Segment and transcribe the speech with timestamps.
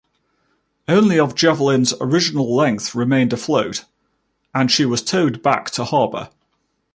[0.87, 3.85] Only of "Javelin"s original length remained afloat
[4.51, 6.31] and she was towed back to harbour.